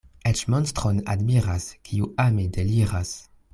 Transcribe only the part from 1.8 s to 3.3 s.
kiu ame deliras.